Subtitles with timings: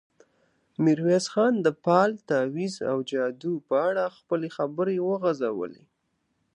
[0.83, 5.83] ميرويس خان د فال، تاويذ او جادو په اړه خپلې خبرې وغځولې.